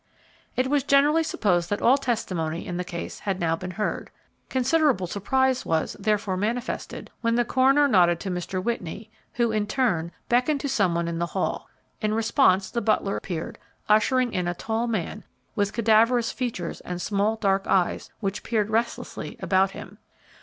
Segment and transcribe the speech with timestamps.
[0.55, 4.09] It was generally supposed that all testimony in the case had now been heard.
[4.49, 8.63] Considerable surprise was, therefore, manifested when the coroner nodded to Mr.
[8.63, 11.69] Whitney, who, in turn, beckoned to some one in the hall.
[12.01, 15.23] In response the butler appeared, ushering in a tall man,
[15.55, 19.99] with cadaverous features and small, dark eyes, which peered restlessly about him.